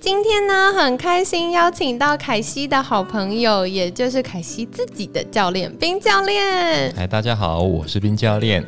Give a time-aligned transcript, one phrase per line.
[0.00, 6.88] 今天呢，很开心邀请到凯西的好朋友，也就是凯西自己的教练冰教练。
[6.96, 8.64] 哎，大家好，我是冰教练。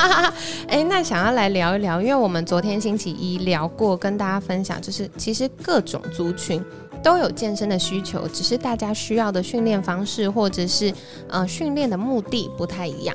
[0.66, 6.64] 哎，那想要来聊一聊，因为我们昨天星期一聊过，跟大家分享，就是其实各种族群
[7.02, 10.90] 都有健身的需求，只是大家需要的训练方式或者是
[11.28, 13.14] 呃训练的目的不太一样。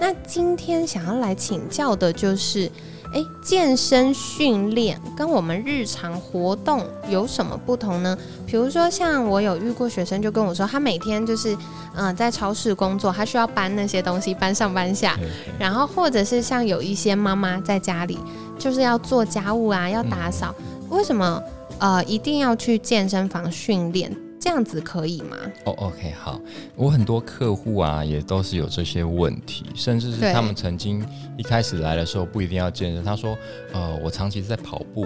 [0.00, 2.70] 那今天想要来请教的就是。
[3.12, 8.16] 哎，健身训练跟我们日常活动有什么不同呢？
[8.46, 11.56] 比如说，像我有遇过学生就跟我说，他每天就是
[11.94, 15.16] 嗯在超市工作，他需要搬那些东西，搬上搬下，
[15.58, 18.18] 然后或者是像有一些妈妈在家里
[18.58, 20.54] 就是要做家务啊，要打扫，
[20.90, 21.42] 为什么
[21.78, 24.14] 呃一定要去健身房训练？
[24.46, 25.36] 这样子可以吗？
[25.64, 26.40] 哦，OK，好。
[26.76, 31.04] 我很多客户啊，也都是有这些问题，甚至是他们曾经
[31.36, 33.02] 一开始来的时候不一定要健身。
[33.02, 33.36] 他说
[33.74, 35.04] ：“呃，我长期是在跑步，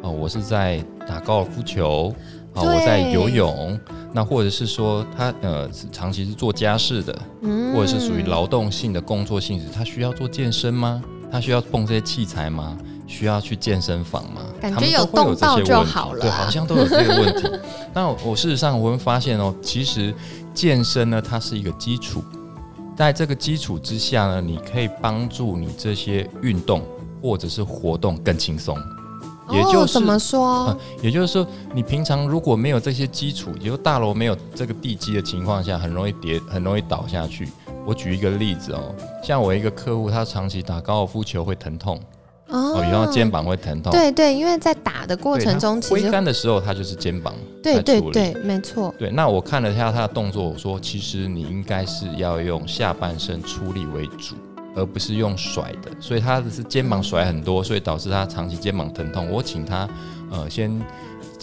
[0.00, 2.14] 哦，我是在打高尔夫球，
[2.54, 3.78] 啊，我在游泳。
[4.10, 7.12] 那或者是说他呃长期是做家事的，
[7.74, 11.04] 或者是属于劳动性的工作性质，他需要做健身吗？
[11.30, 12.74] 他需要碰这些器材吗？
[13.08, 14.42] 需要去健身房吗？
[14.60, 16.20] 感觉有动到就好了。
[16.20, 17.48] 对，好像都有这个问题。
[17.92, 20.14] 那我事实上我会发现哦，其实
[20.54, 22.22] 健身呢，它是一个基础，
[22.94, 26.82] 在这个基础之下呢，你可以帮助你这些运动
[27.22, 28.76] 或者是活动更轻松。
[29.50, 30.76] 也就是怎么说？
[31.00, 37.48] 也就是说，你平常如果没有这些基础，也就大楼没有这个地基的情况下，很容易跌，很容易倒下去。
[37.86, 41.98] 我举一个例子哦，像我一个客户，他长期打高尔夫球会疼痛。
[42.48, 43.92] 哦，然后肩膀会疼痛。
[43.92, 47.34] 对对，因为在打的过程中，其实挥杆的时候，他就是肩膀。
[47.62, 48.94] 对对对，没错。
[48.98, 54.34] 对，那我看了一下他的动作，我说其实你应该是要用下半身出力为主，
[54.74, 55.90] 而不是用甩的。
[56.00, 59.30] 所以他的是肩膀甩很多，所以导致他长期肩膀疼痛。
[59.30, 59.86] 我请他
[60.30, 60.80] 呃先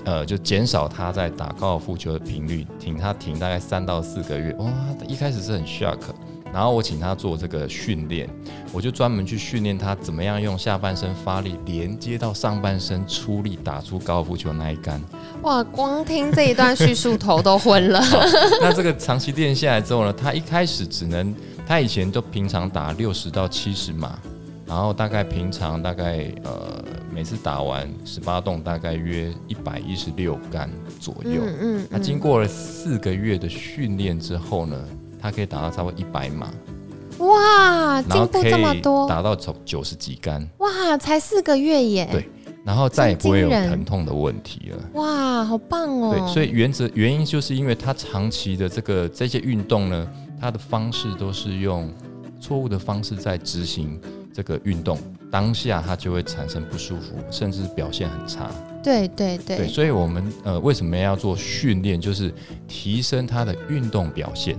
[0.06, 4.52] 呃就减少他在打高尔夫球的频率，停他停大概三到四个月。
[4.54, 4.66] 哇，
[5.08, 6.00] 一开始是很 shock。
[6.56, 8.30] 然后我请他做这个训练，
[8.72, 15.02] 我就专门去训练他怎么样用下半身发力连接到上半身出力打出高尔夫球那一杆。
[15.42, 18.02] 哇，光听这一段叙述头都昏了。
[18.64, 21.36] 那这个长期练下来之后呢，他一开始只能，
[21.68, 24.18] 他以前都平常打六十到七十码，
[24.66, 26.82] 然后大概平常大概呃
[27.14, 30.70] 每次打完十八洞大概约一百一十六杆
[31.02, 31.42] 左右。
[31.46, 31.88] 嗯嗯。
[31.90, 34.82] 那经过了四个月的训练之后呢？
[35.26, 36.48] 它可以达到差不多一百码，
[37.18, 42.30] 哇，进步这么多，达到从九十几杆，哇，才四个月耶，对，
[42.64, 50.08] 然后再也不会有疼痛的问题了，哇，好棒哦，对，所以原则原因就是因为他长期的这个这些运动呢，
[50.40, 51.92] 他的方式都是用
[52.40, 54.00] 错误的方式在执行
[54.32, 54.96] 这个运动，
[55.32, 58.52] 当下他就会产生不舒服，甚至表现很差，
[58.84, 62.32] 对对对，对，所以我们呃为什么要做训练，就是
[62.68, 64.56] 提升他的运动表现。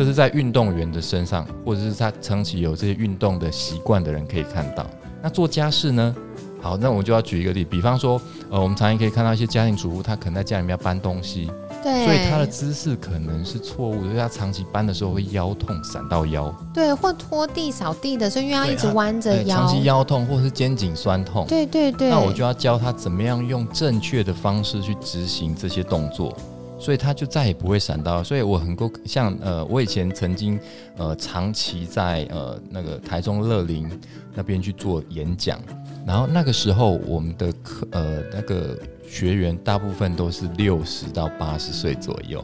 [0.00, 4.86] 哦，对，这是在运动员的身上，或者是他长期有这些运动的习惯的人可以看到。
[5.22, 6.16] 那做家事呢？
[6.62, 11.50] 好，那我就要举一个例，比方说，呃，我们常常可以看到一些家庭主妇，她可能在家里面要搬东西，
[11.82, 16.54] 对，所以她的姿势可能是错误的，因为她长期搬的时候会腰痛，闪到腰。
[16.74, 21.46] 对，或拖地、扫地的所以，因为她一直弯着腰，长期腰痛或是肩颈酸痛。
[21.46, 22.10] 对对对。
[22.10, 26.36] 那我就要教她怎么样用正确的方式去执行这些动作。
[26.80, 28.24] 所以他就再也不会闪到。
[28.24, 30.58] 所以我很够像呃，我以前曾经
[30.96, 33.88] 呃长期在呃那个台中乐林
[34.34, 35.60] 那边去做演讲，
[36.06, 38.76] 然后那个时候我们的课呃那个
[39.06, 42.42] 学员大部分都是六十到八十岁左右。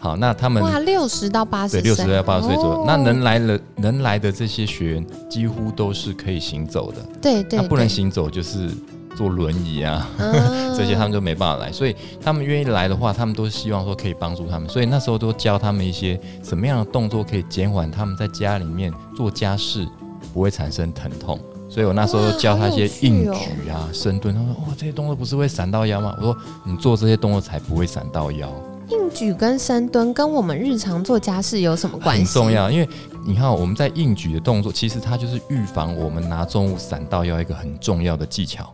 [0.00, 6.98] 好，那他们哇六十到八十对六十到八十岁左右，那能来了能来的这些学员几乎都是可以行走的。
[7.22, 8.68] 对对，那不能行走就是。
[9.18, 10.08] 坐轮椅啊，
[10.76, 19.84] 这些他们就没办法来，所以他们愿意来的话，他们都希望说可以帮助他们，所以那时候都教他们一些什么样的动作可以减缓他们在家里面做家事
[20.32, 21.36] 不会产生疼痛，
[21.68, 28.48] 所以我那时候教他一些硬举啊、深蹲，他说：“哇，这些动作不是会闪到腰吗？”我说：“你做这些动作才不会闪到腰。”
[28.90, 32.22] 硬举跟深蹲跟我们日常做家事有什么关系？
[32.24, 32.88] 很重要，因为
[33.26, 38.72] 你看我们在硬举的动作，其实它就是预防我们拿重物闪到腰一个很重要的技巧。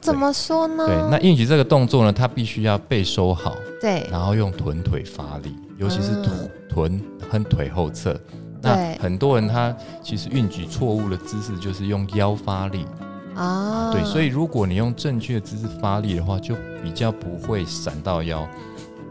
[0.00, 0.86] 怎么说呢？
[0.86, 8.18] 对，那硬举这个动作呢，它必须要背收好，对，然后用臀腿发力，尤其是嗯臀臀和腿后侧。
[8.62, 12.84] 那很多人他其实运举错误的姿势就是用腰发力，
[13.34, 18.46] 啊，对，所以以如果你用正确的姿势发力的话，就比较不会闪到腰。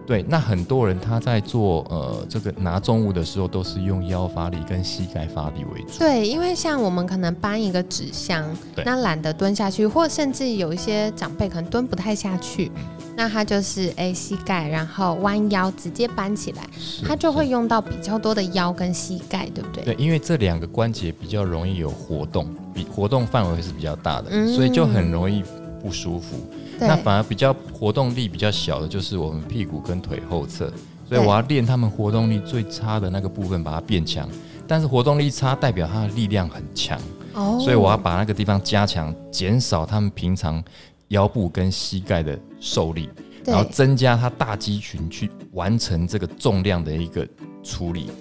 [0.10, 6.00] 对，那很多人他在做呃这个拿重物的时候，都是用腰发力跟膝盖发力为主。
[6.00, 8.44] 对，因为像我们可能搬一个纸箱，
[8.84, 12.82] 那懒得蹲下去，或甚至有一些长辈可能蹲不太下去，嗯
[13.16, 16.68] 那他就是哎膝盖，然后弯腰直接搬起来，
[17.06, 19.84] 他就会用到比较多的腰跟膝盖，对不对？
[19.84, 25.44] 对，因为这两个关节比较容易有活动，比活动范围是比较大的，嗯所以就很容易
[25.80, 26.36] 不舒服。
[26.80, 30.72] 对那反而比较活动力比较小的，就是我们屁股跟腿后侧，
[31.08, 34.28] 所以我要练他们活动力最差的那个部分，把它变强。
[34.68, 37.00] 但是活动力差代表它的力量很强，
[37.34, 40.64] 哦所以我要把那个地方加强，减少他们平常
[41.08, 43.10] 腰部跟膝盖的受力，
[43.46, 47.28] 然后增加他大肌群去完成这个重量的一个
[47.64, 48.12] 处理。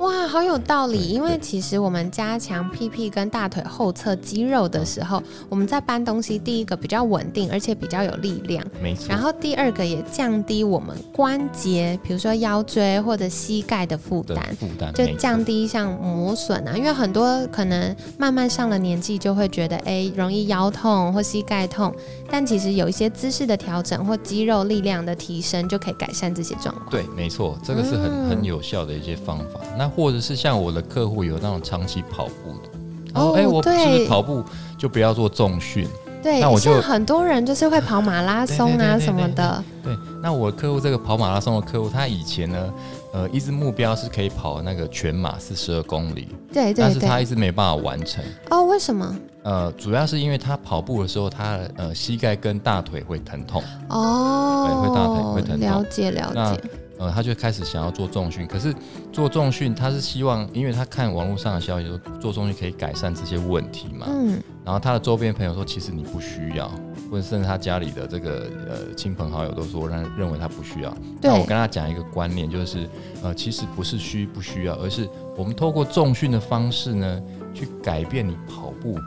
[0.00, 1.08] 哇，好有道理。
[1.08, 8.64] 因为其实我们加强屁屁跟大腿后侧肌肉的时候，我们在搬东西，第一个比较稳定，而且比较有力量。
[8.80, 9.06] 没错。
[9.08, 14.56] 然后第二个也降低我们关节，比如说腰椎或者膝盖的负担。
[14.58, 21.94] 负担就降低像磨损啊，因为很多可能慢慢上了年纪，就会觉得哎容易腰痛或膝盖痛，
[22.30, 26.90] 但其实有一些姿势的调整或肌肉力量的提升，就可以改善这些状况。
[26.90, 29.60] 对，没错，这个是很、嗯很有效的一些方法。
[29.76, 32.70] 那或者是像我的客户有那种长期跑步的，
[33.12, 34.44] 他哦说：“哎、我是不是跑步
[34.78, 35.88] 就不要做重训？
[36.22, 42.74] 对，那我就像很多人就是会跑马拉松啊什么的，对，那我客户这个跑马拉松的客户，他以前呢，
[43.12, 47.20] 呃，一直目标是可以跑那个全马四十二公里，对对但是他。
[47.20, 48.24] 一直没办法完成。
[48.48, 49.14] 哦，为什么？
[49.42, 56.62] 呃，主要是因为他跑步的时候，他呃膝盖跟大腿会疼痛，哦，对会大腿会疼痛了解了那解，
[57.00, 58.46] 呃，他就开始想要做重训。
[58.46, 58.74] 可是
[59.10, 64.06] 做重训，他是希望，因为他看网络上的消息说做重训可以改善这些问题嘛。
[64.06, 66.68] 嗯，然后他的周边朋友说，其实你不需要，
[67.10, 70.90] 或者甚至他家里的这个呃亲朋好友都说认认为他不需要。
[71.22, 72.86] 对那我跟他讲一个观念，就是
[73.22, 75.08] 呃，其实不是需不需要，而是
[75.38, 77.22] 我们透过重训的方式呢，
[77.54, 78.98] 去改变你跑步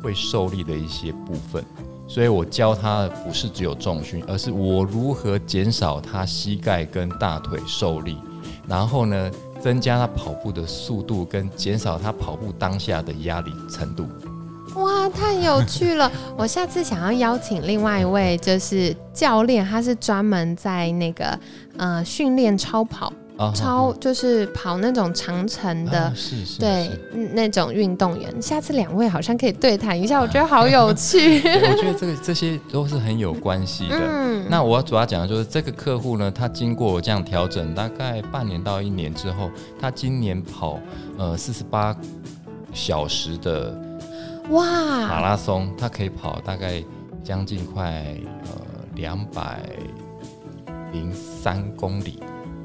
[0.00, 1.64] 会受力的一些部分。
[2.08, 8.16] 所以我教他的不是只有重训，而是我如何减少他膝盖跟大腿受力，
[8.66, 14.08] 然后呢，增加他跑步的速度，跟减少他跑步当下的压力程度。
[14.74, 16.10] 哇，太有趣了！
[16.36, 21.38] 我下次想要邀请另外一位就是教练，他是专门在那个
[21.76, 25.98] 呃训练超跑，啊超就是跑那种长城的。
[25.98, 26.90] 啊是是对
[27.32, 31.38] 那种运动员，下次两位好像可以对谈一下，我觉得好有趣。
[31.48, 33.96] 我觉得这个这些都是很有关系的。
[33.96, 39.50] 嗯，那我要主要讲的就是这个客户呢，他经过我这样调整，大概半年到一年之后，
[39.80, 40.80] 他今年跑
[41.16, 41.96] 呃四十八
[42.74, 43.72] 小时的
[44.50, 46.82] 哇马，拉松，他可以跑大概
[47.22, 48.04] 将近快
[48.44, 48.50] 呃
[48.94, 49.60] 两百
[50.92, 52.20] 零三公里，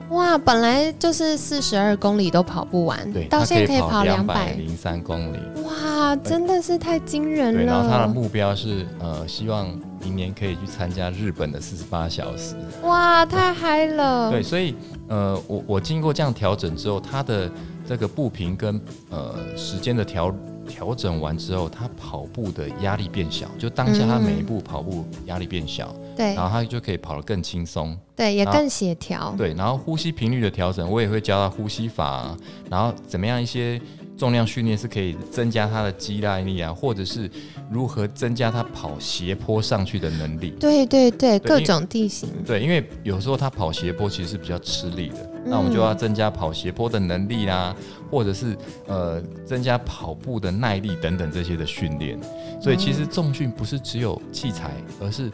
[0.09, 5.39] 哇，本来就是四十二公里都跑不完对，，到现在可以跑两两百，零三公里。
[5.63, 8.07] 哇，真的是太惊人对，然后他的！
[8.07, 9.67] 目标是呃，希望
[10.03, 12.55] 明年可以去参加日本的四十八小时。
[12.83, 14.29] 哇，太嗨了！
[14.29, 14.75] 对，所以
[15.07, 17.49] 呃，我我经过这样调整之后，他的
[17.87, 18.79] 这个步频跟
[19.09, 20.33] 呃时间的调
[20.67, 27.97] 调整完之后，他跑步的压力变小，就当下他每一步跑步压力变小，对然后他就可以跑得更轻松。
[28.15, 29.33] 对也更协调。
[29.37, 32.37] 对，然后呼吸频率的调整，我也会教他呼吸法、啊，
[32.69, 33.81] 然后怎么样一些
[34.15, 37.27] 重量训练是可以增加他的肌耐力啊，或者是
[37.71, 40.51] 如何增加他跑斜坡上去的能力。
[40.59, 42.29] 对对对，各种地形。
[42.45, 47.75] 对，因为有时候他跑斜坡其实是比较吃力的，那我们就要增加跑斜坡的能力啦，
[48.11, 48.55] 或者是
[48.85, 52.19] 呃增加跑步的耐力等等这些的训练。
[52.61, 54.69] 所以其实重训不是只有器材，
[55.01, 55.31] 而是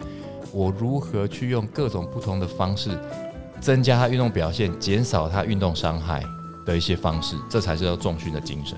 [0.52, 2.90] 我如何去用各种不同的方式
[3.60, 6.24] 增加他运动表现，减少他运动伤害
[6.66, 8.78] 的一些方式，这才是要重训的精神。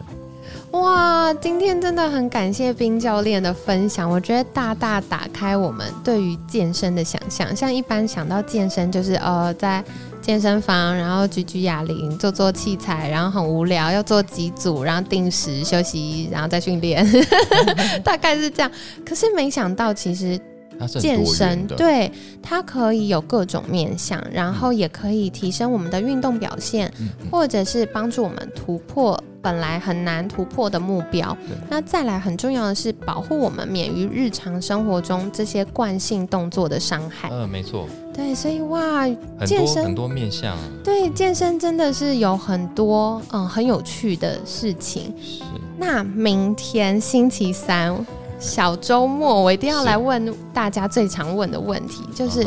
[0.71, 7.55] 哇，今天真的很感谢冰教练的分享，我觉得大大打开我们对于健身的想象。
[7.55, 9.83] 像一般想到健身，就是呃在
[10.21, 17.05] 健身房，然后举举哑铃，做做器材，然后很无聊，要做几组，然后定时休息，然后再训练，
[18.03, 18.71] 大概是这样。
[19.05, 20.39] 可是没想到，其实
[20.87, 22.11] 健身对
[22.41, 26.91] 它可以有各种面向，然后也可以提升我们的运动表现，
[27.29, 31.35] 或者是帮助我们突破本来很难突破的目标。
[31.69, 37.29] 那再来很重要的是保护我们免于日常生活中这些惯性动作的伤害。
[37.31, 39.01] 嗯，没错，对，所以哇，
[39.37, 45.13] 很健身多很多面向对健身真的是有很多嗯很有趣的事情。
[45.21, 45.43] 是
[45.77, 48.05] 那明天星期三
[48.41, 52.45] 小周末，我一定要来问大家最常问的问题，就是、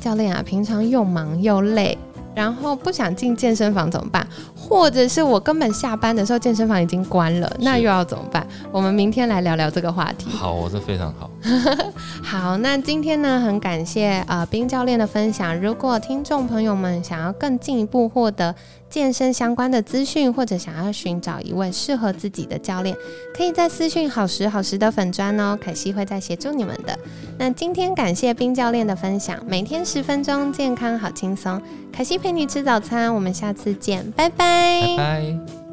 [0.00, 1.96] 教练啊，平常又忙又累，
[2.34, 4.26] 然后不想进健身房怎么办？
[4.56, 8.46] 或者是我根本下班的时候健身房已经关了，那又要怎么办？
[8.72, 10.30] 我们明天来聊聊这个话题。
[10.30, 11.30] 好，我是非常好，
[12.24, 15.54] 好，那今天呢，很感谢呃冰教练的分享。
[15.60, 18.54] 如果听众朋友们想要更进一步获得
[18.88, 22.96] 健身相关的资讯，或者想要寻找一位适合自己的教练，
[23.36, 26.98] 可以在私讯好时好时的粉砖哦，凯西会在协助你们的。
[27.38, 31.60] 那今天感谢冰教练的分享，每天十分钟，健康好轻松。
[31.92, 35.65] 凯西陪你吃早餐，我们下次见，拜拜拜拜。